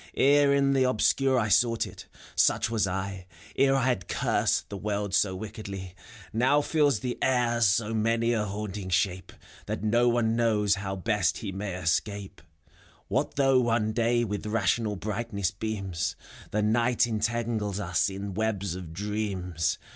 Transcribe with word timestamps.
Ere 0.17 0.51
in 0.51 0.73
the 0.73 0.81
Obscure 0.83 1.37
I 1.37 1.47
sought 1.49 1.85
it, 1.85 2.07
such 2.35 2.71
was 2.71 2.87
I,— 2.87 3.27
Ere 3.55 3.75
I 3.75 3.83
had 3.85 4.07
cursed 4.07 4.69
the 4.69 4.75
world 4.77 5.13
so 5.13 5.35
wickedly. 5.35 5.93
236 6.31 6.31
FAUST. 6.31 6.33
Now 6.33 6.61
fills 6.61 6.99
the 7.01 7.17
air 7.21 7.61
so 7.61 7.93
many 7.93 8.33
a 8.33 8.43
haunting 8.45 8.89
shape, 8.89 9.31
That 9.67 9.83
no 9.83 10.09
one 10.09 10.35
knows 10.35 10.73
how 10.81 10.95
best 10.95 11.37
he 11.37 11.51
may 11.51 11.75
escape. 11.75 12.41
What 13.09 13.35
though 13.35 13.59
One 13.61 13.91
Day 13.91 14.23
with 14.23 14.47
rational 14.47 14.95
brightness 14.95 15.51
beams, 15.51 16.15
The 16.49 16.63
Night 16.63 17.05
entangles 17.05 17.79
us 17.79 18.09
in 18.09 18.33
webs 18.33 18.73
of 18.73 18.93
dreams. 18.93 19.77